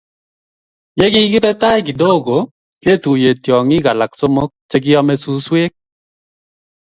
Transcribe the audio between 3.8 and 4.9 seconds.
alak somok che